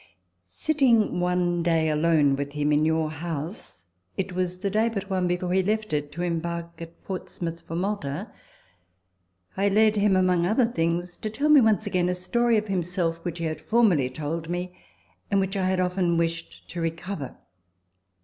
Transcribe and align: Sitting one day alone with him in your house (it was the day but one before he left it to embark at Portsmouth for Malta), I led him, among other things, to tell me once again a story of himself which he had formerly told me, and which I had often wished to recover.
Sitting 0.49 1.19
one 1.19 1.61
day 1.61 1.87
alone 1.87 2.35
with 2.35 2.53
him 2.53 2.71
in 2.71 2.83
your 2.85 3.11
house 3.11 3.85
(it 4.17 4.31
was 4.31 4.57
the 4.61 4.71
day 4.71 4.89
but 4.89 5.11
one 5.11 5.27
before 5.27 5.53
he 5.53 5.61
left 5.61 5.93
it 5.93 6.11
to 6.11 6.23
embark 6.23 6.81
at 6.81 7.03
Portsmouth 7.03 7.61
for 7.61 7.75
Malta), 7.75 8.31
I 9.55 9.69
led 9.69 9.97
him, 9.97 10.15
among 10.15 10.43
other 10.47 10.65
things, 10.65 11.19
to 11.19 11.29
tell 11.29 11.49
me 11.49 11.61
once 11.61 11.85
again 11.85 12.09
a 12.09 12.15
story 12.15 12.57
of 12.57 12.67
himself 12.67 13.17
which 13.17 13.37
he 13.37 13.45
had 13.45 13.61
formerly 13.61 14.09
told 14.09 14.49
me, 14.49 14.75
and 15.29 15.39
which 15.39 15.55
I 15.55 15.67
had 15.69 15.79
often 15.79 16.17
wished 16.17 16.67
to 16.71 16.81
recover. 16.81 17.37